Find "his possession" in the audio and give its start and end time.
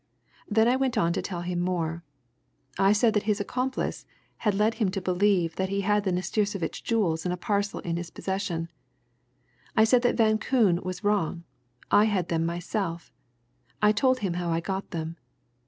7.97-8.71